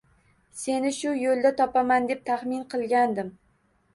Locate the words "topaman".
1.59-2.09